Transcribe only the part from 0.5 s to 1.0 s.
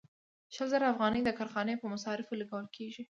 شل زره